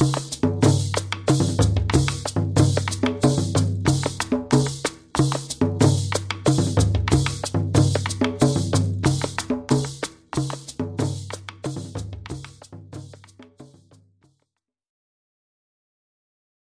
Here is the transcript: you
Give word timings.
you 0.00 0.33